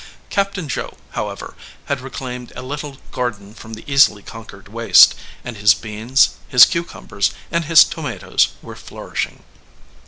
[0.31, 1.53] Captain Joe, however,
[1.85, 5.13] had reclaimed a little gar den from the easily conquered waste,
[5.45, 9.43] and his beans, his cucumbers, and his tomatoes were flourishing.